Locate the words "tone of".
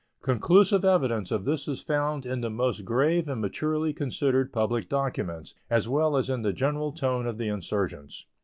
6.91-7.37